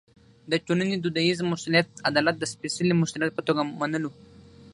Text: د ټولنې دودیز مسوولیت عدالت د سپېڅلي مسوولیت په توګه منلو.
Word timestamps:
د 0.51 0.53
ټولنې 0.65 0.95
دودیز 0.97 1.37
مسوولیت 1.51 1.89
عدالت 2.09 2.35
د 2.39 2.43
سپېڅلي 2.53 2.93
مسوولیت 3.01 3.31
په 3.35 3.43
توګه 3.47 3.61
منلو. 3.79 4.11